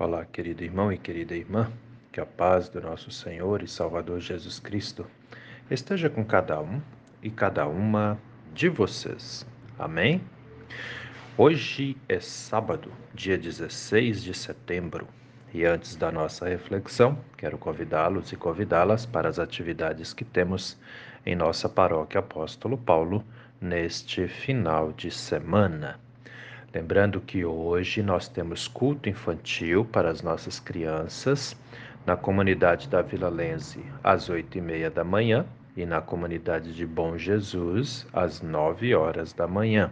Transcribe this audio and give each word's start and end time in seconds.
Olá, 0.00 0.24
querido 0.24 0.64
irmão 0.64 0.90
e 0.90 0.96
querida 0.96 1.34
irmã, 1.34 1.70
que 2.10 2.22
a 2.22 2.24
paz 2.24 2.70
do 2.70 2.80
nosso 2.80 3.10
Senhor 3.10 3.62
e 3.62 3.68
Salvador 3.68 4.18
Jesus 4.18 4.58
Cristo 4.58 5.06
esteja 5.70 6.08
com 6.08 6.24
cada 6.24 6.58
um 6.58 6.80
e 7.22 7.28
cada 7.28 7.68
uma 7.68 8.18
de 8.54 8.70
vocês. 8.70 9.46
Amém? 9.78 10.22
Hoje 11.36 11.98
é 12.08 12.18
sábado, 12.18 12.90
dia 13.12 13.36
16 13.36 14.22
de 14.22 14.32
setembro, 14.32 15.06
e 15.52 15.66
antes 15.66 15.96
da 15.96 16.10
nossa 16.10 16.48
reflexão, 16.48 17.18
quero 17.36 17.58
convidá-los 17.58 18.32
e 18.32 18.36
convidá-las 18.36 19.04
para 19.04 19.28
as 19.28 19.38
atividades 19.38 20.14
que 20.14 20.24
temos 20.24 20.78
em 21.26 21.36
nossa 21.36 21.68
paróquia 21.68 22.20
Apóstolo 22.20 22.78
Paulo 22.78 23.22
neste 23.60 24.26
final 24.28 24.94
de 24.94 25.10
semana. 25.10 26.00
Lembrando 26.72 27.20
que 27.20 27.44
hoje 27.44 28.00
nós 28.00 28.28
temos 28.28 28.68
culto 28.68 29.08
infantil 29.08 29.84
para 29.84 30.08
as 30.08 30.22
nossas 30.22 30.60
crianças 30.60 31.56
na 32.06 32.16
comunidade 32.16 32.88
da 32.88 33.02
Vila 33.02 33.28
Lense 33.28 33.84
às 34.04 34.28
oito 34.28 34.56
e 34.56 34.60
meia 34.60 34.88
da 34.88 35.02
manhã 35.02 35.44
e 35.76 35.84
na 35.84 36.00
comunidade 36.00 36.72
de 36.72 36.86
Bom 36.86 37.18
Jesus 37.18 38.06
às 38.12 38.40
nove 38.40 38.94
horas 38.94 39.32
da 39.32 39.48
manhã. 39.48 39.90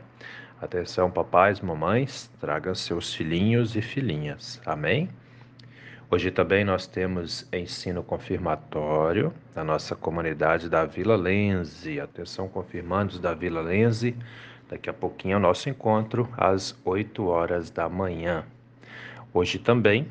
Atenção, 0.62 1.10
papais, 1.10 1.60
mamães, 1.60 2.30
tragam 2.40 2.74
seus 2.76 3.12
filhinhos 3.12 3.74
e 3.74 3.82
filhinhas. 3.82 4.60
Amém? 4.64 5.08
Hoje 6.08 6.30
também 6.30 6.64
nós 6.64 6.86
temos 6.86 7.46
ensino 7.52 8.04
confirmatório 8.04 9.34
na 9.52 9.64
nossa 9.64 9.96
comunidade 9.96 10.68
da 10.70 10.84
Vila 10.84 11.16
Lense. 11.16 11.98
Atenção, 12.00 12.48
confirmandos 12.48 13.18
da 13.18 13.34
Vila 13.34 13.62
Lense 13.62 14.16
Daqui 14.68 14.90
a 14.90 14.92
pouquinho 14.92 15.32
é 15.32 15.36
o 15.38 15.40
nosso 15.40 15.70
encontro 15.70 16.28
às 16.36 16.78
8 16.84 17.24
horas 17.26 17.70
da 17.70 17.88
manhã. 17.88 18.44
Hoje 19.32 19.58
também, 19.58 20.06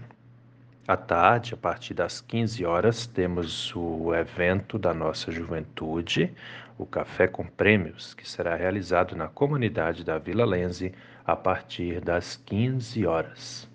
à 0.87 0.97
tarde, 0.97 1.53
a 1.53 1.57
partir 1.57 1.93
das 1.93 2.21
15 2.21 2.65
horas, 2.65 3.05
temos 3.05 3.71
o 3.75 4.15
evento 4.15 4.79
da 4.79 4.95
nossa 4.95 5.31
juventude, 5.31 6.33
o 6.75 6.87
Café 6.87 7.27
com 7.27 7.45
Prêmios, 7.45 8.15
que 8.15 8.27
será 8.27 8.55
realizado 8.55 9.15
na 9.15 9.27
comunidade 9.27 10.03
da 10.03 10.17
Vila 10.17 10.45
Lense 10.45 10.91
a 11.23 11.35
partir 11.35 12.01
das 12.01 12.35
15 12.37 13.05
horas. 13.05 13.69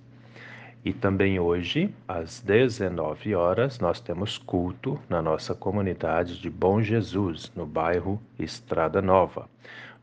E 0.85 0.93
também 0.93 1.39
hoje, 1.39 1.95
às 2.09 2.41
19 2.41 3.37
horas, 3.37 3.79
nós 3.79 4.01
temos 4.01 4.37
culto 4.37 4.99
na 5.09 5.23
nossa 5.23 5.55
comunidade 5.55 6.41
de 6.41 6.51
Bom 6.51 6.83
Jesus, 6.83 7.53
no 7.55 7.65
bairro 7.65 8.21
Estrada 8.37 9.01
Nova 9.01 9.49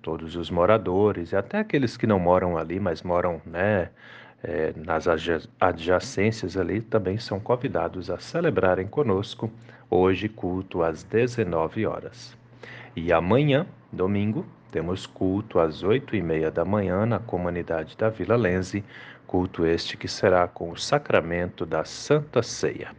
todos 0.02 0.36
os 0.36 0.50
moradores 0.50 1.31
e 1.31 1.36
até 1.36 1.59
aqueles 1.59 1.97
que 1.97 2.08
não 2.08 2.19
moram 2.19 2.58
ali, 2.58 2.80
mas 2.80 3.02
moram 3.02 3.42
né, 3.45 3.89
é, 4.44 4.73
nas 4.75 5.05
adjacências 5.59 6.55
ali, 6.55 6.81
também 6.81 7.17
são 7.17 7.39
convidados 7.39 8.09
a 8.09 8.17
celebrarem 8.17 8.88
conosco 8.88 9.52
hoje 9.89 10.30
culto 10.30 10.83
às 10.83 11.03
19 11.03 11.86
horas. 11.86 12.38
E 12.95 13.11
amanhã, 13.11 13.66
domingo, 13.92 14.45
temos 14.72 15.05
culto 15.05 15.59
às 15.59 15.83
oito 15.83 16.16
e 16.16 16.22
meia 16.22 16.52
da 16.52 16.64
manhã 16.64 17.05
na 17.05 17.20
comunidade 17.20 17.97
da 17.97 18.09
Vila 18.09 18.36
Lense, 18.36 18.83
culto 19.25 19.66
este 19.66 19.97
que 19.97 20.08
será 20.08 20.47
com 20.47 20.72
o 20.72 20.77
sacramento 20.77 21.66
da 21.66 21.83
Santa 21.83 22.44
Ceia. 22.44 22.92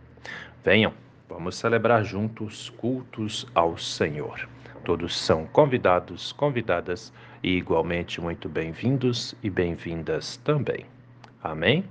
Venham, 0.65 0.93
vamos 1.28 1.56
celebrar 1.56 2.05
juntos 2.05 2.71
cultos 2.71 3.47
ao 3.55 3.78
Senhor. 3.78 4.48
Todos 4.84 5.17
são 5.17 5.47
convidados, 5.47 6.33
convidadas 6.33 7.12
e 7.42 7.56
igualmente 7.56 8.20
muito 8.20 8.48
bem-vindos 8.48 9.34
e 9.42 9.50
bem-vindas 9.50 10.39
também. 10.39 10.87
Amém? 11.42 11.84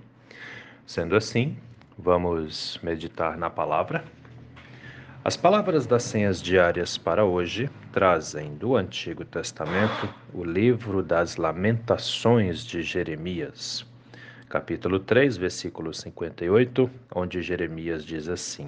Sendo 0.86 1.16
assim, 1.16 1.56
vamos 1.98 2.80
meditar 2.81 3.38
na 3.38 3.50
palavra. 3.50 4.04
As 5.23 5.38
palavras 5.38 5.86
das 5.86 6.04
senhas 6.04 6.42
diárias 6.42 6.98
para 6.98 7.23
hoje 7.23 7.69
trazem 7.91 8.56
do 8.56 8.75
Antigo 8.75 9.24
Testamento 9.24 10.12
o 10.34 10.44
livro 10.44 11.03
das 11.03 11.36
Lamentações 11.36 12.66
de 12.66 12.81
Jeremias, 12.81 13.86
capítulo 14.47 15.00
3, 15.00 15.38
versículo 15.38 15.94
58, 15.94 16.90
onde 17.13 17.42
Jeremias 17.44 18.03
diz 18.03 18.28
assim: 18.28 18.68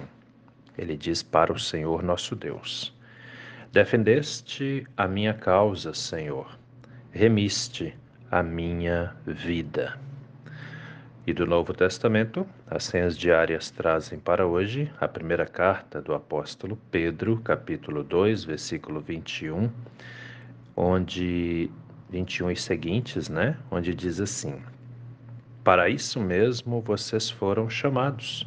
Ele 0.78 0.96
diz 0.96 1.24
para 1.24 1.52
o 1.52 1.58
Senhor 1.58 2.02
nosso 2.04 2.36
Deus: 2.36 2.94
Defendeste 3.72 4.86
a 4.98 5.08
minha 5.08 5.32
causa, 5.32 5.94
Senhor, 5.94 6.58
remiste 7.10 7.96
a 8.30 8.42
minha 8.42 9.16
vida. 9.24 9.98
E 11.26 11.32
do 11.32 11.46
Novo 11.46 11.72
Testamento, 11.72 12.46
as 12.66 12.84
senhas 12.84 13.16
diárias 13.16 13.70
trazem 13.70 14.18
para 14.18 14.46
hoje 14.46 14.92
a 15.00 15.08
primeira 15.08 15.46
carta 15.46 16.02
do 16.02 16.12
apóstolo 16.12 16.78
Pedro, 16.90 17.40
capítulo 17.40 18.04
2, 18.04 18.44
versículo 18.44 19.00
21, 19.00 19.70
onde 20.76 21.70
21 22.10 22.50
e 22.50 22.56
seguintes, 22.56 23.30
né? 23.30 23.56
Onde 23.70 23.94
diz 23.94 24.20
assim: 24.20 24.60
Para 25.64 25.88
isso 25.88 26.20
mesmo 26.20 26.82
vocês 26.82 27.30
foram 27.30 27.70
chamados, 27.70 28.46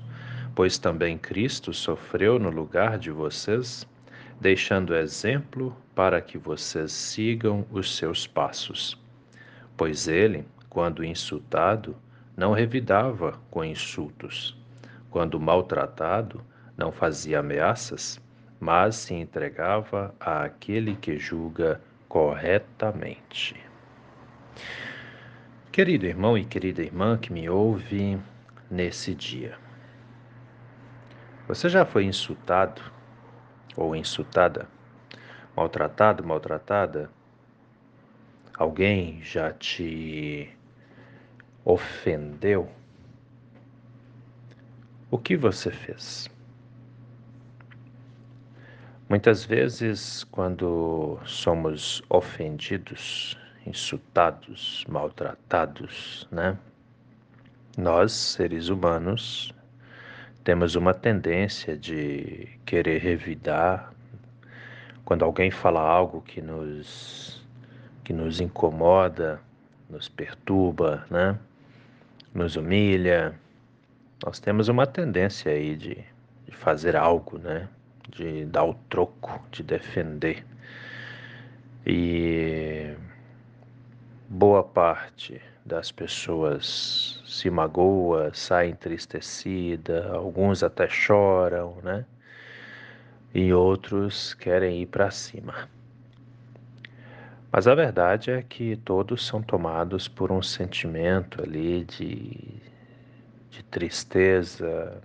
pois 0.53 0.77
também 0.77 1.17
Cristo 1.17 1.73
sofreu 1.73 2.37
no 2.37 2.51
lugar 2.51 2.99
de 2.99 3.09
vocês 3.09 3.87
deixando 4.39 4.95
exemplo 4.95 5.75
para 5.93 6.21
que 6.21 6.37
vocês 6.37 6.91
sigam 6.91 7.65
os 7.71 7.95
seus 7.95 8.27
passos. 8.27 8.99
Pois 9.77 10.07
ele, 10.07 10.45
quando 10.69 11.03
insultado, 11.03 11.95
não 12.35 12.51
revidava 12.51 13.39
com 13.49 13.63
insultos. 13.63 14.57
Quando 15.09 15.39
maltratado, 15.39 16.43
não 16.77 16.91
fazia 16.91 17.39
ameaças, 17.39 18.21
mas 18.59 18.95
se 18.95 19.13
entregava 19.13 20.13
àquele 20.19 20.95
que 20.95 21.17
julga 21.17 21.81
corretamente. 22.09 23.55
Querido 25.71 26.05
irmão 26.05 26.37
e 26.37 26.45
querida 26.45 26.81
irmã 26.81 27.17
que 27.17 27.31
me 27.31 27.49
ouve 27.49 28.17
nesse 28.69 29.13
dia, 29.13 29.57
você 31.47 31.69
já 31.69 31.85
foi 31.85 32.05
insultado 32.05 32.81
ou 33.75 33.95
insultada, 33.95 34.67
maltratado, 35.55 36.25
maltratada, 36.25 37.09
alguém 38.57 39.21
já 39.21 39.51
te 39.51 40.49
ofendeu, 41.63 42.69
o 45.09 45.17
que 45.17 45.35
você 45.35 45.71
fez? 45.71 46.29
Muitas 49.07 49.45
vezes, 49.45 50.23
quando 50.25 51.19
somos 51.25 52.01
ofendidos, 52.09 53.37
insultados, 53.65 54.83
maltratados, 54.89 56.27
né? 56.31 56.57
Nós, 57.77 58.11
seres 58.13 58.69
humanos, 58.69 59.53
temos 60.45 60.75
uma 60.75 60.93
tendência 60.93 61.75
de 61.75 62.47
querer 62.67 63.01
revidar 63.01 63.91
quando 65.03 65.25
alguém 65.25 65.49
fala 65.49 65.81
algo 65.81 66.21
que 66.21 66.39
nos 66.39 67.43
que 68.03 68.13
nos 68.13 68.39
incomoda, 68.39 69.41
nos 69.89 70.07
perturba, 70.07 71.03
né? 71.09 71.39
Nos 72.31 72.55
humilha. 72.55 73.33
Nós 74.23 74.39
temos 74.39 74.67
uma 74.67 74.85
tendência 74.85 75.51
aí 75.51 75.75
de, 75.75 75.97
de 76.45 76.51
fazer 76.51 76.95
algo, 76.95 77.39
né? 77.39 77.67
De 78.07 78.45
dar 78.45 78.65
o 78.65 78.75
troco, 78.87 79.43
de 79.49 79.63
defender. 79.63 80.45
E 81.87 82.93
boa 84.29 84.63
parte 84.63 85.41
das 85.65 85.91
pessoas 85.91 87.23
se 87.25 87.49
magoa, 87.49 88.31
sai 88.33 88.69
entristecida, 88.69 90.11
alguns 90.13 90.61
até 90.61 90.87
choram, 90.87 91.77
né? 91.83 92.05
E 93.33 93.51
outros 93.51 94.33
querem 94.35 94.81
ir 94.81 94.85
para 94.85 95.09
cima. 95.09 95.67
Mas 97.51 97.67
a 97.67 97.73
verdade 97.73 98.31
é 98.31 98.41
que 98.43 98.75
todos 98.77 99.25
são 99.25 99.41
tomados 99.41 100.07
por 100.07 100.31
um 100.31 100.41
sentimento 100.41 101.41
ali 101.41 101.83
de, 101.85 102.61
de 103.49 103.63
tristeza, 103.63 105.01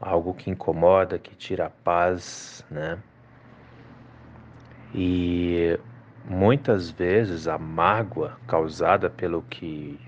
algo 0.00 0.34
que 0.34 0.50
incomoda, 0.50 1.18
que 1.18 1.34
tira 1.34 1.66
a 1.66 1.70
paz, 1.70 2.64
né? 2.70 2.98
E 4.94 5.78
muitas 6.28 6.90
vezes 6.90 7.46
a 7.46 7.56
mágoa 7.56 8.36
causada 8.46 9.08
pelo 9.08 9.42
que 9.42 9.98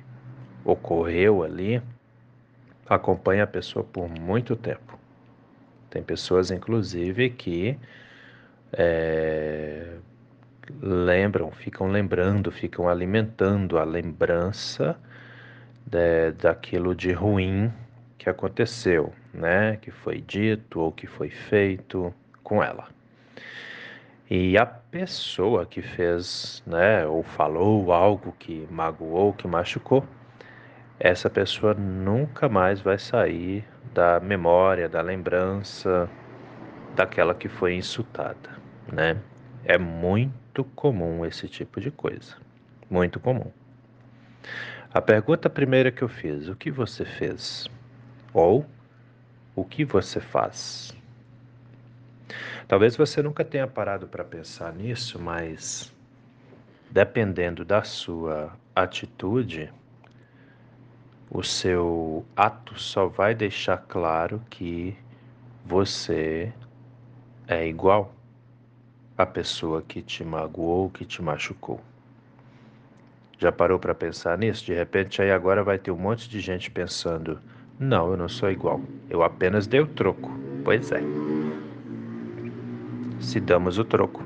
ocorreu 0.64 1.42
ali 1.42 1.80
acompanha 2.88 3.44
a 3.44 3.46
pessoa 3.46 3.84
por 3.84 4.08
muito 4.08 4.56
tempo. 4.56 4.98
Tem 5.90 6.02
pessoas, 6.02 6.50
inclusive, 6.50 7.30
que 7.30 7.78
é, 8.72 9.96
lembram, 10.80 11.50
ficam 11.50 11.88
lembrando, 11.88 12.50
ficam 12.50 12.88
alimentando 12.88 13.78
a 13.78 13.84
lembrança 13.84 14.98
de, 15.86 16.32
daquilo 16.32 16.94
de 16.94 17.12
ruim 17.12 17.72
que 18.18 18.28
aconteceu, 18.28 19.12
né? 19.32 19.76
Que 19.76 19.90
foi 19.90 20.20
dito 20.20 20.80
ou 20.80 20.92
que 20.92 21.06
foi 21.06 21.30
feito 21.30 22.12
com 22.42 22.62
ela. 22.62 22.97
E 24.30 24.58
a 24.58 24.66
pessoa 24.66 25.64
que 25.64 25.80
fez, 25.80 26.62
né, 26.66 27.06
ou 27.06 27.22
falou 27.22 27.90
algo 27.92 28.34
que 28.38 28.68
magoou, 28.70 29.32
que 29.32 29.48
machucou, 29.48 30.04
essa 31.00 31.30
pessoa 31.30 31.72
nunca 31.72 32.46
mais 32.46 32.80
vai 32.80 32.98
sair 32.98 33.64
da 33.94 34.20
memória, 34.20 34.86
da 34.86 35.00
lembrança 35.00 36.10
daquela 36.94 37.34
que 37.34 37.48
foi 37.48 37.74
insultada, 37.76 38.50
né? 38.92 39.16
É 39.64 39.78
muito 39.78 40.64
comum 40.74 41.24
esse 41.24 41.48
tipo 41.48 41.80
de 41.80 41.90
coisa. 41.90 42.36
Muito 42.90 43.20
comum. 43.20 43.50
A 44.92 45.00
pergunta 45.00 45.48
primeira 45.48 45.92
que 45.92 46.02
eu 46.02 46.08
fiz: 46.08 46.48
o 46.48 46.56
que 46.56 46.70
você 46.70 47.04
fez? 47.04 47.68
Ou 48.34 48.66
o 49.54 49.64
que 49.64 49.84
você 49.84 50.20
faz? 50.20 50.97
Talvez 52.68 52.94
você 52.94 53.22
nunca 53.22 53.42
tenha 53.42 53.66
parado 53.66 54.06
para 54.06 54.22
pensar 54.22 54.74
nisso, 54.74 55.18
mas 55.18 55.90
dependendo 56.90 57.64
da 57.64 57.82
sua 57.82 58.52
atitude, 58.76 59.72
o 61.30 61.42
seu 61.42 62.26
ato 62.36 62.78
só 62.78 63.06
vai 63.06 63.34
deixar 63.34 63.78
claro 63.78 64.42
que 64.50 64.94
você 65.64 66.52
é 67.46 67.66
igual 67.66 68.14
à 69.16 69.24
pessoa 69.24 69.80
que 69.80 70.02
te 70.02 70.22
magoou, 70.22 70.90
que 70.90 71.06
te 71.06 71.22
machucou. 71.22 71.80
Já 73.38 73.50
parou 73.50 73.78
para 73.78 73.94
pensar 73.94 74.36
nisso? 74.36 74.66
De 74.66 74.74
repente, 74.74 75.22
aí 75.22 75.30
agora 75.30 75.64
vai 75.64 75.78
ter 75.78 75.90
um 75.90 75.96
monte 75.96 76.28
de 76.28 76.38
gente 76.38 76.70
pensando: 76.70 77.40
não, 77.78 78.10
eu 78.10 78.16
não 78.16 78.28
sou 78.28 78.50
igual, 78.50 78.78
eu 79.08 79.22
apenas 79.22 79.66
dei 79.66 79.80
o 79.80 79.86
troco. 79.86 80.30
Pois 80.64 80.92
é. 80.92 81.27
Se 83.20 83.40
damos 83.40 83.78
o 83.78 83.84
troco, 83.84 84.22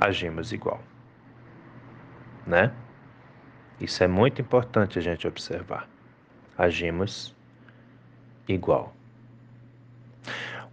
agimos 0.00 0.52
igual. 0.52 0.80
Né? 2.46 2.72
Isso 3.80 4.02
é 4.02 4.08
muito 4.08 4.40
importante 4.40 4.98
a 4.98 5.02
gente 5.02 5.26
observar. 5.26 5.88
Agimos 6.56 7.34
igual. 8.48 8.99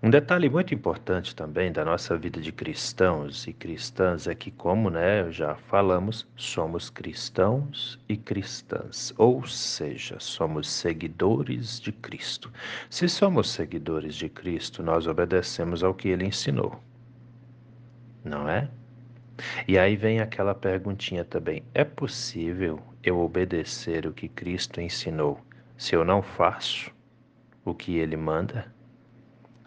Um 0.01 0.11
detalhe 0.11 0.47
muito 0.47 0.75
importante 0.75 1.35
também 1.35 1.71
da 1.71 1.83
nossa 1.83 2.15
vida 2.15 2.39
de 2.39 2.51
cristãos 2.51 3.47
e 3.47 3.53
cristãs 3.53 4.27
é 4.27 4.35
que, 4.35 4.51
como 4.51 4.91
né, 4.91 5.31
já 5.31 5.55
falamos, 5.55 6.27
somos 6.35 6.87
cristãos 6.87 7.99
e 8.07 8.15
cristãs, 8.15 9.11
ou 9.17 9.43
seja, 9.47 10.19
somos 10.19 10.69
seguidores 10.69 11.79
de 11.79 11.91
Cristo. 11.91 12.53
Se 12.91 13.09
somos 13.09 13.49
seguidores 13.49 14.13
de 14.13 14.29
Cristo, 14.29 14.83
nós 14.83 15.07
obedecemos 15.07 15.83
ao 15.83 15.95
que 15.95 16.09
ele 16.09 16.25
ensinou, 16.25 16.79
não 18.23 18.47
é? 18.47 18.69
E 19.67 19.79
aí 19.79 19.95
vem 19.95 20.19
aquela 20.19 20.53
perguntinha 20.53 21.25
também: 21.25 21.63
é 21.73 21.83
possível 21.83 22.79
eu 23.01 23.19
obedecer 23.19 24.05
o 24.05 24.13
que 24.13 24.29
Cristo 24.29 24.79
ensinou 24.79 25.41
se 25.75 25.95
eu 25.95 26.05
não 26.05 26.21
faço 26.21 26.91
o 27.65 27.73
que 27.73 27.97
ele 27.97 28.15
manda? 28.15 28.76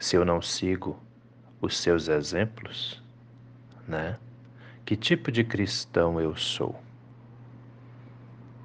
Se 0.00 0.17
eu 0.17 0.25
não 0.25 0.43
sigo 0.43 0.99
os 1.61 1.76
seus 1.76 2.08
exemplos? 2.08 3.00
Né? 3.87 4.19
Que 4.85 4.97
tipo 4.97 5.31
de 5.31 5.44
cristão 5.44 6.20
eu 6.20 6.35
sou? 6.35 6.75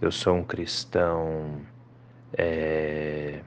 Eu 0.02 0.12
sou 0.12 0.36
um 0.36 0.44
cristão. 0.44 1.62
É 2.36 3.42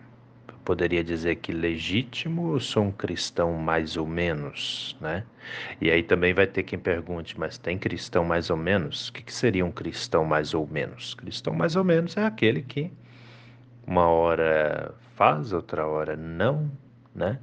poderia 0.69 1.03
dizer 1.03 1.37
que 1.37 1.51
legítimo 1.51 2.49
ou 2.49 2.61
sou 2.61 2.83
um 2.83 2.93
cristão 2.93 3.55
mais 3.55 3.97
ou 3.97 4.07
menos, 4.07 4.95
né? 5.01 5.25
E 5.81 5.91
aí 5.91 6.03
também 6.03 6.35
vai 6.35 6.47
ter 6.47 6.63
quem 6.63 6.79
pergunte, 6.79 7.41
mas 7.41 7.57
tem 7.57 7.79
cristão 7.79 8.23
mais 8.23 8.51
ou 8.51 8.57
menos? 8.59 9.09
O 9.09 9.15
que, 9.15 9.23
que 9.23 9.33
seria 9.33 9.65
um 9.65 9.73
cristão 9.73 10.27
mais 10.27 10.53
ou 10.53 10.67
menos? 10.67 11.15
Cristão 11.15 11.55
mais 11.55 11.75
ou 11.75 11.83
menos 11.83 12.19
é 12.19 12.23
aquele 12.23 12.61
que 12.61 12.93
uma 13.87 14.09
hora 14.09 14.95
faz, 15.17 15.55
outra 15.55 15.87
hora 15.87 16.15
não, 16.19 16.71
né? 17.15 17.39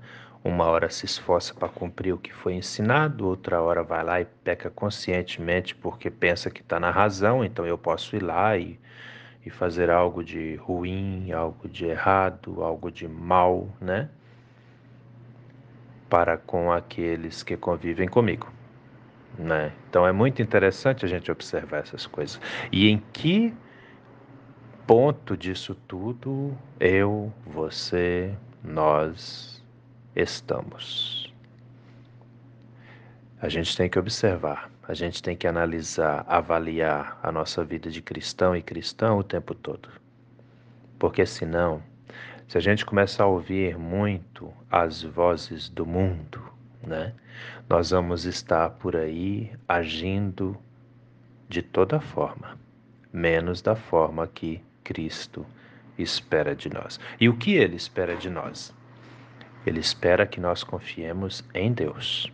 Uma 0.45 0.65
hora 0.65 0.91
se 0.91 1.07
esforça 1.07 1.55
para 1.55 1.67
cumprir 1.67 2.13
o 2.13 2.19
que 2.19 2.31
foi 2.31 2.53
ensinado, 2.53 3.27
outra 3.27 3.59
hora 3.63 3.81
vai 3.81 4.03
lá 4.03 4.21
e 4.21 4.25
peca 4.25 4.69
conscientemente 4.69 5.73
porque 5.73 6.11
pensa 6.11 6.51
que 6.51 6.61
está 6.61 6.79
na 6.79 6.91
razão, 6.91 7.43
então 7.43 7.65
eu 7.65 7.79
posso 7.79 8.15
ir 8.15 8.21
lá 8.21 8.55
e 8.55 8.79
e 9.45 9.49
fazer 9.49 9.91
algo 9.91 10.23
de 10.23 10.55
ruim, 10.55 11.31
algo 11.31 11.69
de 11.69 11.85
errado, 11.85 12.63
algo 12.63 12.91
de 12.91 13.07
mal, 13.07 13.69
né? 13.79 14.09
Para 16.09 16.35
com 16.37 16.71
aqueles 16.71 17.43
que 17.43 17.55
convivem 17.55 18.07
comigo, 18.07 18.51
né? 19.37 19.71
Então 19.89 20.05
é 20.07 20.11
muito 20.11 20.41
interessante 20.41 21.05
a 21.05 21.07
gente 21.07 21.31
observar 21.31 21.79
essas 21.79 22.07
coisas. 22.07 22.41
E 22.71 22.89
em 22.89 22.97
que 23.13 23.53
ponto 24.87 25.37
disso 25.37 25.75
tudo 25.87 26.57
eu, 26.79 27.31
você, 27.45 28.35
nós 28.63 29.54
estamos? 30.15 31.33
A 33.41 33.49
gente 33.49 33.75
tem 33.75 33.89
que 33.89 33.99
observar 33.99 34.71
a 34.87 34.93
gente 34.93 35.21
tem 35.21 35.35
que 35.35 35.47
analisar, 35.47 36.23
avaliar 36.27 37.19
a 37.23 37.31
nossa 37.31 37.63
vida 37.63 37.89
de 37.89 38.03
cristão 38.03 38.55
e 38.55 38.61
cristão 38.61 39.17
o 39.17 39.23
tempo 39.23 39.55
todo. 39.55 39.89
Porque 40.99 41.25
senão, 41.25 41.81
se 42.47 42.57
a 42.57 42.61
gente 42.61 42.85
começar 42.85 43.23
a 43.23 43.27
ouvir 43.27 43.79
muito 43.79 44.53
as 44.69 45.01
vozes 45.01 45.69
do 45.69 45.87
mundo, 45.87 46.39
né, 46.85 47.13
nós 47.67 47.89
vamos 47.89 48.25
estar 48.25 48.69
por 48.69 48.95
aí 48.95 49.51
agindo 49.67 50.55
de 51.49 51.63
toda 51.63 51.99
forma, 51.99 52.55
menos 53.11 53.63
da 53.63 53.75
forma 53.75 54.27
que 54.27 54.61
Cristo 54.83 55.43
espera 55.97 56.55
de 56.55 56.69
nós. 56.69 56.99
E 57.19 57.27
o 57.27 57.35
que 57.35 57.55
ele 57.55 57.75
espera 57.75 58.15
de 58.15 58.29
nós? 58.29 58.71
Ele 59.65 59.79
espera 59.79 60.27
que 60.27 60.39
nós 60.39 60.63
confiemos 60.63 61.43
em 61.53 61.73
Deus. 61.73 62.31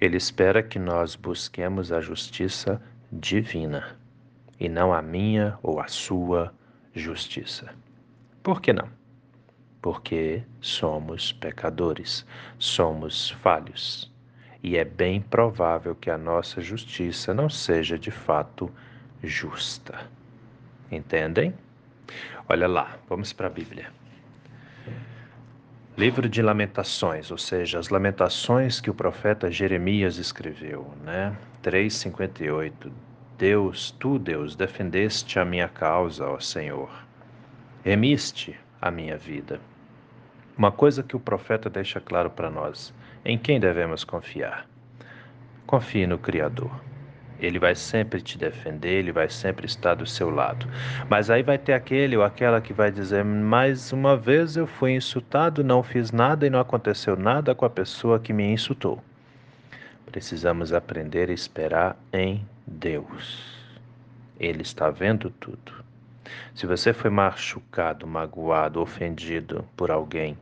Ele 0.00 0.16
espera 0.16 0.62
que 0.62 0.78
nós 0.78 1.16
busquemos 1.16 1.92
a 1.92 2.00
justiça 2.00 2.80
divina 3.10 3.96
e 4.58 4.68
não 4.68 4.92
a 4.92 5.00
minha 5.00 5.58
ou 5.62 5.80
a 5.80 5.88
sua 5.88 6.52
justiça. 6.94 7.72
Por 8.42 8.60
que 8.60 8.72
não? 8.72 8.88
Porque 9.80 10.42
somos 10.60 11.32
pecadores, 11.32 12.26
somos 12.58 13.30
falhos, 13.30 14.12
e 14.62 14.76
é 14.76 14.84
bem 14.84 15.22
provável 15.22 15.94
que 15.94 16.10
a 16.10 16.18
nossa 16.18 16.60
justiça 16.60 17.32
não 17.32 17.48
seja 17.48 17.98
de 17.98 18.10
fato 18.10 18.70
justa. 19.22 20.06
Entendem? 20.90 21.54
Olha 22.46 22.68
lá, 22.68 22.98
vamos 23.08 23.32
para 23.32 23.46
a 23.46 23.50
Bíblia. 23.50 23.99
Livro 26.00 26.30
de 26.30 26.40
Lamentações, 26.40 27.30
ou 27.30 27.36
seja, 27.36 27.78
as 27.78 27.90
lamentações 27.90 28.80
que 28.80 28.88
o 28.88 28.94
profeta 28.94 29.50
Jeremias 29.50 30.16
escreveu, 30.16 30.90
né? 31.04 31.36
3:58. 31.62 32.90
Deus, 33.36 33.90
tu, 33.98 34.18
Deus, 34.18 34.56
defendeste 34.56 35.38
a 35.38 35.44
minha 35.44 35.68
causa, 35.68 36.26
ó 36.26 36.40
Senhor. 36.40 36.90
Remiste 37.84 38.58
a 38.80 38.90
minha 38.90 39.18
vida. 39.18 39.60
Uma 40.56 40.72
coisa 40.72 41.02
que 41.02 41.14
o 41.14 41.20
profeta 41.20 41.68
deixa 41.68 42.00
claro 42.00 42.30
para 42.30 42.48
nós: 42.48 42.94
em 43.22 43.36
quem 43.36 43.60
devemos 43.60 44.02
confiar? 44.02 44.66
Confie 45.66 46.06
no 46.06 46.16
Criador. 46.16 46.72
Ele 47.40 47.58
vai 47.58 47.74
sempre 47.74 48.20
te 48.20 48.36
defender, 48.36 48.98
ele 48.98 49.12
vai 49.12 49.28
sempre 49.30 49.64
estar 49.64 49.94
do 49.94 50.06
seu 50.06 50.28
lado. 50.28 50.66
Mas 51.08 51.30
aí 51.30 51.42
vai 51.42 51.56
ter 51.56 51.72
aquele 51.72 52.14
ou 52.16 52.22
aquela 52.22 52.60
que 52.60 52.72
vai 52.72 52.90
dizer: 52.90 53.24
mais 53.24 53.92
uma 53.92 54.14
vez 54.14 54.56
eu 54.56 54.66
fui 54.66 54.92
insultado, 54.92 55.64
não 55.64 55.82
fiz 55.82 56.12
nada 56.12 56.46
e 56.46 56.50
não 56.50 56.60
aconteceu 56.60 57.16
nada 57.16 57.54
com 57.54 57.64
a 57.64 57.70
pessoa 57.70 58.20
que 58.20 58.32
me 58.32 58.52
insultou. 58.52 59.02
Precisamos 60.04 60.72
aprender 60.72 61.30
a 61.30 61.32
esperar 61.32 61.96
em 62.12 62.44
Deus. 62.66 63.58
Ele 64.38 64.62
está 64.62 64.90
vendo 64.90 65.30
tudo. 65.30 65.72
Se 66.54 66.66
você 66.66 66.92
foi 66.92 67.10
machucado, 67.10 68.06
magoado, 68.06 68.80
ofendido 68.80 69.64
por 69.76 69.90
alguém, 69.90 70.36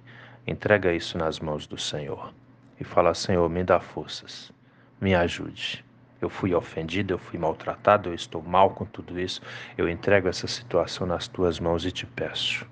entrega 0.47 0.93
isso 0.93 1.17
nas 1.17 1.39
mãos 1.39 1.65
do 1.65 1.79
Senhor 1.79 2.33
e 2.81 2.83
fala: 2.83 3.15
Senhor, 3.15 3.49
me 3.49 3.63
dá 3.63 3.79
forças, 3.79 4.51
me 5.01 5.15
ajude 5.15 5.87
eu 6.21 6.29
fui 6.29 6.55
ofendido, 6.55 7.15
eu 7.15 7.19
fui 7.19 7.39
maltratado, 7.39 8.09
eu 8.11 8.15
estou 8.15 8.43
mal 8.43 8.71
com 8.71 8.85
tudo 8.85 9.19
isso. 9.21 9.41
Eu 9.77 9.89
entrego 9.89 10.29
essa 10.29 10.47
situação 10.47 11.07
nas 11.07 11.29
tuas 11.29 11.61
mãos 11.61 11.85
e 11.85 11.93
te 11.93 12.07
peço, 12.07 12.67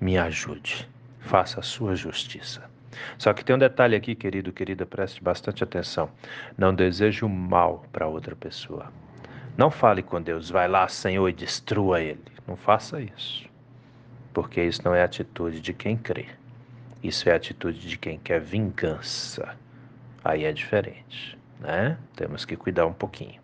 me 0.00 0.18
ajude, 0.18 0.88
faça 1.20 1.60
a 1.60 1.62
sua 1.62 1.94
justiça. 1.96 2.68
Só 3.18 3.32
que 3.34 3.44
tem 3.44 3.56
um 3.56 3.58
detalhe 3.58 3.96
aqui, 3.96 4.14
querido, 4.14 4.52
querida, 4.52 4.86
preste 4.86 5.22
bastante 5.22 5.62
atenção. 5.64 6.10
Não 6.56 6.74
deseje 6.74 7.24
o 7.24 7.28
mal 7.28 7.84
para 7.92 8.06
outra 8.08 8.34
pessoa. 8.36 8.92
Não 9.56 9.70
fale 9.70 10.02
com 10.02 10.20
Deus, 10.22 10.50
vai 10.50 10.68
lá, 10.68 10.88
Senhor, 10.88 11.28
e 11.28 11.32
destrua 11.32 12.00
ele. 12.00 12.24
Não 12.46 12.56
faça 12.56 13.00
isso. 13.00 13.46
porque 14.32 14.62
isso 14.62 14.82
não 14.84 14.94
é 14.94 15.02
atitude 15.02 15.60
de 15.60 15.72
quem 15.72 15.96
crê. 15.96 16.26
Isso 17.02 17.28
é 17.28 17.34
atitude 17.34 17.80
de 17.88 17.96
quem 17.98 18.18
quer 18.18 18.40
vingança. 18.40 19.56
Aí 20.24 20.44
é 20.44 20.52
diferente, 20.52 21.38
né? 21.60 21.98
Temos 22.14 22.44
que 22.44 22.56
cuidar 22.56 22.86
um 22.86 22.92
pouquinho. 22.92 23.40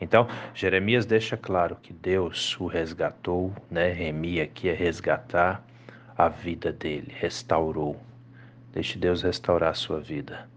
Então, 0.00 0.28
Jeremias 0.54 1.06
deixa 1.06 1.36
claro 1.36 1.76
que 1.76 1.92
Deus 1.92 2.58
o 2.60 2.66
resgatou, 2.66 3.52
né? 3.70 3.92
Remi 3.92 4.40
aqui 4.40 4.68
é 4.68 4.74
resgatar 4.74 5.64
a 6.16 6.28
vida 6.28 6.72
dele, 6.72 7.14
restaurou. 7.18 8.00
Deixe 8.72 8.98
Deus 8.98 9.22
restaurar 9.22 9.70
a 9.70 9.74
sua 9.74 10.00
vida. 10.00 10.48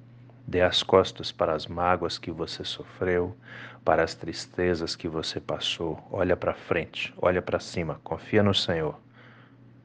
Dê 0.48 0.62
as 0.62 0.84
costas 0.84 1.32
para 1.32 1.54
as 1.54 1.66
mágoas 1.66 2.18
que 2.18 2.32
você 2.32 2.64
sofreu, 2.64 3.36
para 3.84 4.04
as 4.04 4.16
tristezas 4.16 4.96
que 4.96 5.08
você 5.08 5.40
passou. 5.40 6.00
Olha 6.12 6.36
para 6.36 6.54
frente, 6.54 7.14
olha 7.18 7.42
para 7.42 7.60
cima, 7.60 8.00
confia 8.04 8.44
no 8.44 8.54
Senhor 8.54 9.00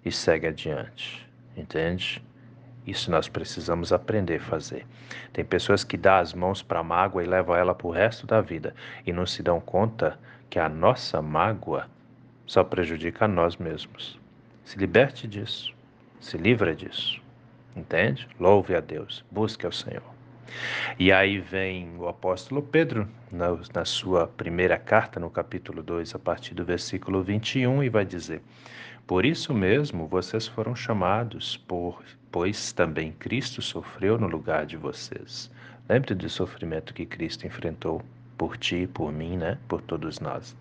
e 0.05 0.13
segue 0.13 0.47
adiante. 0.47 1.29
Entende? 1.57 2.23
Isso 2.87 3.11
nós 3.11 3.29
precisamos 3.29 3.93
aprender 3.93 4.41
a 4.41 4.45
fazer. 4.45 4.87
Tem 5.33 5.45
pessoas 5.45 5.85
que 5.85 5.97
dão 5.97 6.15
as 6.15 6.33
mãos 6.33 6.63
para 6.63 6.81
a 6.81 6.85
mágoa 6.85 7.23
e 7.23 7.27
levam 7.27 7.55
ela 7.55 7.75
para 7.75 7.87
o 7.87 7.91
resto 7.91 8.27
da 8.27 8.41
vida 8.41 8.75
e 9.07 9.13
não 9.13 9.27
se 9.27 9.43
dão 9.43 9.61
conta 9.61 10.19
que 10.49 10.59
a 10.59 10.69
nossa 10.69 11.21
mágoa 11.21 11.89
só 12.47 12.65
prejudica 12.65 13.27
a 13.27 13.29
nós 13.29 13.57
mesmos. 13.57 14.19
Se 14.65 14.79
liberte 14.79 15.29
disso. 15.29 15.73
Se 16.19 16.37
livra 16.37 16.75
disso. 16.75 17.21
Entende? 17.77 18.29
Louve 18.39 18.75
a 18.75 18.81
Deus. 18.81 19.25
Busque 19.31 19.65
ao 19.65 19.73
Senhor. 19.73 20.03
E 20.99 21.13
aí 21.13 21.39
vem 21.39 21.97
o 21.97 22.09
apóstolo 22.09 22.61
Pedro, 22.61 23.09
na, 23.31 23.57
na, 23.73 23.85
sua 23.85 24.27
primeira 24.27 24.77
carta, 24.77 25.21
no 25.21 25.31
capítulo 25.31 25.83
2, 25.83 26.15
a 26.15 26.19
partir 26.19 26.55
do 26.55 26.65
versículo 26.65 27.23
21, 27.23 27.85
e 27.85 27.89
vai 27.89 28.05
dizer: 28.05 28.43
Por 29.07 29.25
isso 29.25 29.55
mesmo 29.55 30.09
vocês 30.09 30.49
foram 30.49 30.75
chamados, 30.75 31.57
por, 31.57 32.03
pois 32.31 32.73
também 32.73 33.13
Cristo 33.13 33.61
sofreu 33.61 34.19
no 34.19 34.27
lugar 34.27 34.67
de 34.67 34.77
vocês. 34.77 35.51
Lembre 35.89 36.15
do 36.15 36.29
sofrimento 36.29 36.95
que 36.95 37.05
Cristo 37.05 37.47
enfrentou 37.47 38.03
por 38.39 38.57
ti, 38.57 38.87
por 38.87 39.13
mim, 39.13 39.37
né? 39.37 39.59
Por 39.67 39.83
todos 39.83 40.21
nós. 40.21 40.57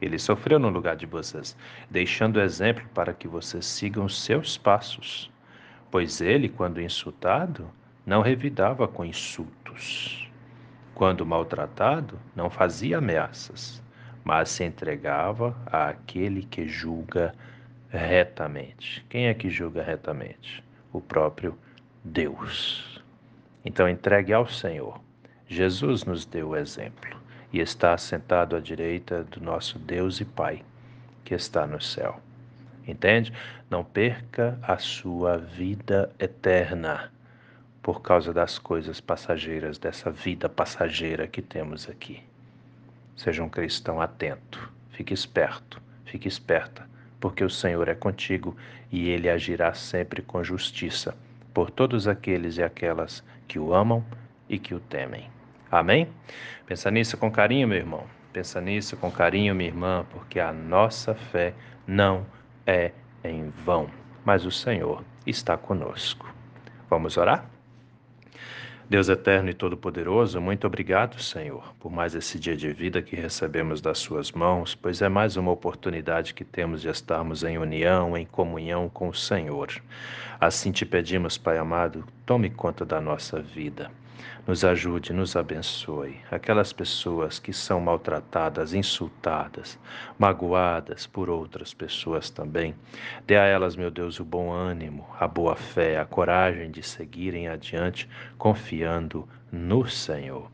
Ele 0.00 0.18
sofreu 0.18 0.58
no 0.58 0.68
lugar 0.68 0.96
de 0.96 1.06
vocês, 1.06 1.56
deixando 1.90 2.40
exemplo 2.40 2.84
para 2.94 3.12
que 3.12 3.26
vocês 3.26 3.66
sigam 3.66 4.08
seus 4.08 4.56
passos. 4.56 5.30
Pois 5.90 6.20
ele, 6.20 6.48
quando 6.48 6.80
insultado, 6.80 7.68
não 8.06 8.22
revidava 8.22 8.86
com 8.86 9.04
insultos. 9.04 10.30
Quando 10.94 11.26
maltratado, 11.26 12.18
não 12.34 12.48
fazia 12.48 12.98
ameaças, 12.98 13.82
mas 14.24 14.50
se 14.50 14.64
entregava 14.64 15.56
àquele 15.66 16.44
que 16.44 16.68
julga 16.68 17.34
retamente. 17.88 19.04
Quem 19.08 19.26
é 19.26 19.34
que 19.34 19.50
julga 19.50 19.82
retamente? 19.82 20.62
O 20.92 21.00
próprio 21.00 21.56
Deus. 22.02 23.02
Então 23.64 23.88
entregue 23.88 24.32
ao 24.32 24.48
Senhor. 24.48 25.00
Jesus 25.46 26.04
nos 26.04 26.24
deu 26.24 26.50
o 26.50 26.56
exemplo 26.56 27.18
e 27.52 27.60
está 27.60 27.96
sentado 27.96 28.56
à 28.56 28.60
direita 28.60 29.24
do 29.24 29.40
nosso 29.40 29.78
Deus 29.78 30.20
e 30.20 30.24
Pai, 30.24 30.62
que 31.24 31.34
está 31.34 31.66
no 31.66 31.80
céu. 31.80 32.20
Entende? 32.86 33.32
Não 33.68 33.84
perca 33.84 34.58
a 34.62 34.78
sua 34.78 35.36
vida 35.36 36.10
eterna 36.18 37.10
por 37.82 38.00
causa 38.00 38.32
das 38.32 38.58
coisas 38.58 39.00
passageiras, 39.00 39.78
dessa 39.78 40.10
vida 40.10 40.48
passageira 40.48 41.26
que 41.26 41.42
temos 41.42 41.88
aqui. 41.88 42.22
Seja 43.16 43.42
um 43.42 43.48
cristão 43.48 44.00
atento, 44.00 44.72
fique 44.90 45.12
esperto, 45.12 45.80
fique 46.04 46.28
esperta, 46.28 46.87
porque 47.20 47.44
o 47.44 47.50
Senhor 47.50 47.88
é 47.88 47.94
contigo 47.94 48.56
e 48.90 49.08
ele 49.08 49.28
agirá 49.28 49.74
sempre 49.74 50.22
com 50.22 50.42
justiça 50.42 51.16
por 51.52 51.70
todos 51.70 52.06
aqueles 52.06 52.58
e 52.58 52.62
aquelas 52.62 53.24
que 53.46 53.58
o 53.58 53.74
amam 53.74 54.04
e 54.48 54.58
que 54.58 54.74
o 54.74 54.80
temem. 54.80 55.30
Amém? 55.70 56.08
Pensa 56.66 56.90
nisso 56.90 57.16
com 57.16 57.30
carinho, 57.30 57.68
meu 57.68 57.78
irmão. 57.78 58.04
Pensa 58.32 58.60
nisso 58.60 58.96
com 58.96 59.10
carinho, 59.10 59.54
minha 59.54 59.68
irmã, 59.68 60.06
porque 60.10 60.38
a 60.38 60.52
nossa 60.52 61.14
fé 61.14 61.54
não 61.86 62.24
é 62.66 62.92
em 63.24 63.50
vão, 63.64 63.90
mas 64.24 64.44
o 64.44 64.50
Senhor 64.50 65.02
está 65.26 65.56
conosco. 65.56 66.32
Vamos 66.88 67.16
orar? 67.16 67.57
Deus 68.90 69.10
eterno 69.10 69.50
e 69.50 69.54
todo-poderoso, 69.54 70.40
muito 70.40 70.66
obrigado, 70.66 71.20
Senhor, 71.20 71.74
por 71.78 71.92
mais 71.92 72.14
esse 72.14 72.38
dia 72.38 72.56
de 72.56 72.72
vida 72.72 73.02
que 73.02 73.14
recebemos 73.14 73.82
das 73.82 73.98
Suas 73.98 74.32
mãos, 74.32 74.74
pois 74.74 75.02
é 75.02 75.10
mais 75.10 75.36
uma 75.36 75.50
oportunidade 75.50 76.32
que 76.32 76.42
temos 76.42 76.80
de 76.80 76.88
estarmos 76.88 77.44
em 77.44 77.58
união, 77.58 78.16
em 78.16 78.24
comunhão 78.24 78.88
com 78.88 79.10
o 79.10 79.14
Senhor. 79.14 79.68
Assim 80.40 80.72
te 80.72 80.86
pedimos, 80.86 81.36
Pai 81.36 81.58
amado, 81.58 82.02
tome 82.24 82.48
conta 82.48 82.82
da 82.86 82.98
nossa 82.98 83.42
vida. 83.42 83.90
Nos 84.46 84.64
ajude, 84.64 85.12
nos 85.12 85.36
abençoe. 85.36 86.16
Aquelas 86.30 86.72
pessoas 86.72 87.38
que 87.38 87.52
são 87.52 87.80
maltratadas, 87.80 88.72
insultadas, 88.72 89.78
magoadas 90.18 91.06
por 91.06 91.28
outras 91.28 91.74
pessoas 91.74 92.30
também. 92.30 92.74
Dê 93.26 93.36
a 93.36 93.44
elas, 93.44 93.76
meu 93.76 93.90
Deus, 93.90 94.18
o 94.18 94.24
bom 94.24 94.50
ânimo, 94.50 95.06
a 95.20 95.28
boa 95.28 95.54
fé, 95.54 95.98
a 95.98 96.06
coragem 96.06 96.70
de 96.70 96.82
seguirem 96.82 97.48
adiante, 97.48 98.08
confiando 98.38 99.28
no 99.52 99.86
Senhor. 99.86 100.50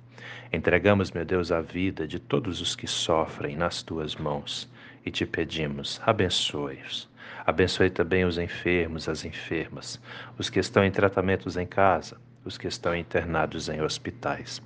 Entregamos, 0.53 1.13
meu 1.13 1.25
Deus, 1.25 1.53
a 1.53 1.61
vida 1.61 2.07
de 2.07 2.19
todos 2.19 2.61
os 2.61 2.75
que 2.75 2.87
sofrem 2.87 3.57
nas 3.57 3.83
tuas 3.83 4.17
mãos 4.17 4.69
e 5.07 5.11
te 5.11 5.25
pedimos, 5.25 6.01
abençoe-os. 6.05 7.09
Abençoe 7.47 7.91
também 7.91 8.25
os 8.25 8.39
enfermos, 8.39 9.09
as 9.09 9.25
enfermas, 9.25 10.01
os 10.39 10.49
que 10.49 10.59
estão 10.59 10.85
em 10.85 10.91
tratamentos 10.91 11.57
em 11.57 11.67
casa 11.67 12.17
os 12.45 12.59
que 12.59 12.67
estão 12.69 12.95
internados 12.95 13.69
em 13.69 13.81
hospitais. 13.81 14.61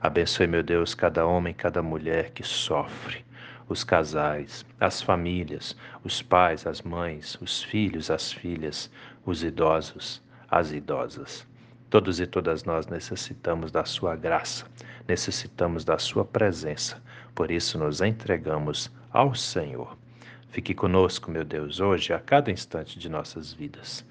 Abençoe, 0.00 0.46
meu 0.46 0.62
Deus, 0.62 0.94
cada 0.94 1.26
homem, 1.26 1.52
cada 1.52 1.82
mulher 1.82 2.30
que 2.30 2.42
sofre, 2.42 3.24
os 3.68 3.82
casais, 3.82 4.64
as 4.78 5.02
famílias, 5.02 5.76
os 6.02 6.22
pais, 6.22 6.66
as 6.66 6.82
mães, 6.82 7.36
os 7.40 7.62
filhos, 7.62 8.10
as 8.10 8.32
filhas, 8.32 8.90
os 9.24 9.42
idosos, 9.42 10.22
as 10.48 10.72
idosas. 10.72 11.46
Todos 11.90 12.20
e 12.20 12.26
todas 12.26 12.64
nós 12.64 12.86
necessitamos 12.86 13.70
da 13.70 13.84
Sua 13.84 14.16
graça, 14.16 14.66
necessitamos 15.08 15.84
da 15.84 15.98
Sua 15.98 16.24
presença, 16.24 17.02
por 17.34 17.50
isso 17.50 17.78
nos 17.78 18.00
entregamos 18.00 18.90
ao 19.12 19.34
Senhor. 19.34 19.96
Fique 20.48 20.72
conosco, 20.72 21.30
meu 21.32 21.44
Deus, 21.44 21.80
hoje, 21.80 22.12
a 22.12 22.20
cada 22.20 22.50
instante 22.50 22.96
de 22.98 23.08
nossas 23.08 23.52
vidas. 23.52 24.04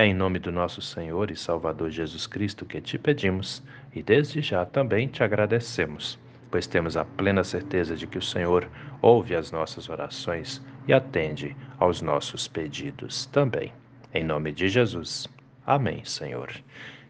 É 0.00 0.06
em 0.06 0.14
nome 0.14 0.38
do 0.38 0.52
nosso 0.52 0.80
Senhor 0.80 1.28
e 1.28 1.34
Salvador 1.34 1.90
Jesus 1.90 2.24
Cristo 2.24 2.64
que 2.64 2.80
te 2.80 2.96
pedimos 2.96 3.64
e 3.92 4.00
desde 4.00 4.40
já 4.40 4.64
também 4.64 5.08
te 5.08 5.24
agradecemos, 5.24 6.16
pois 6.52 6.68
temos 6.68 6.96
a 6.96 7.04
plena 7.04 7.42
certeza 7.42 7.96
de 7.96 8.06
que 8.06 8.16
o 8.16 8.22
Senhor 8.22 8.70
ouve 9.02 9.34
as 9.34 9.50
nossas 9.50 9.88
orações 9.88 10.64
e 10.86 10.92
atende 10.92 11.56
aos 11.80 12.00
nossos 12.00 12.46
pedidos 12.46 13.26
também. 13.26 13.72
Em 14.14 14.22
nome 14.22 14.52
de 14.52 14.68
Jesus. 14.68 15.26
Amém, 15.66 16.04
Senhor. 16.04 16.48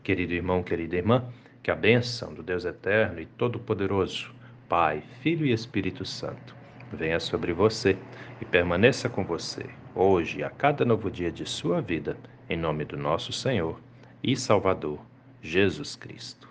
Querido 0.02 0.32
irmão, 0.32 0.62
querida 0.62 0.96
irmã, 0.96 1.26
que 1.62 1.70
a 1.70 1.76
bênção 1.76 2.32
do 2.32 2.42
Deus 2.42 2.64
eterno 2.64 3.20
e 3.20 3.26
todo-poderoso, 3.26 4.34
Pai, 4.66 5.02
Filho 5.20 5.44
e 5.44 5.52
Espírito 5.52 6.06
Santo, 6.06 6.56
venha 6.90 7.20
sobre 7.20 7.52
você 7.52 7.98
e 8.40 8.46
permaneça 8.46 9.10
com 9.10 9.24
você, 9.24 9.66
hoje 9.94 10.38
e 10.38 10.42
a 10.42 10.48
cada 10.48 10.86
novo 10.86 11.10
dia 11.10 11.30
de 11.30 11.44
sua 11.44 11.82
vida 11.82 12.16
em 12.48 12.56
nome 12.56 12.84
do 12.84 12.96
nosso 12.96 13.32
Senhor 13.32 13.78
e 14.22 14.36
Salvador, 14.36 14.98
Jesus 15.42 15.94
Cristo. 15.96 16.48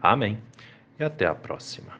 Amém. 0.00 0.38
E 0.98 1.04
até 1.04 1.26
a 1.26 1.34
próxima. 1.34 1.92